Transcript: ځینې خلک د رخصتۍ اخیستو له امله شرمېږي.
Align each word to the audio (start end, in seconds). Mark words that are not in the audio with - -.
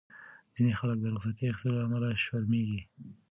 ځینې 0.53 0.71
خلک 0.79 0.97
د 1.01 1.05
رخصتۍ 1.15 1.45
اخیستو 1.47 1.73
له 1.75 1.81
امله 1.85 2.09
شرمېږي. 2.23 2.81